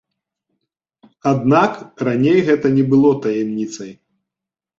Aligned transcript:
Аднак 1.31 1.71
раней 2.07 2.39
гэта 2.49 2.67
не 2.79 2.85
было 2.95 3.11
таямніцай. 3.27 3.91